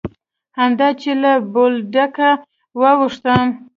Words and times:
همدا 0.59 0.89
چې 1.01 1.11
له 1.21 1.31
بولدکه 1.53 2.29
واوښتم. 2.79 3.45